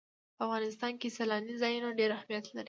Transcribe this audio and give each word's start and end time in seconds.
په 0.35 0.41
افغانستان 0.47 0.93
کې 1.01 1.07
سیلانی 1.17 1.53
ځایونه 1.61 1.89
ډېر 1.99 2.09
اهمیت 2.17 2.45
لري. 2.47 2.59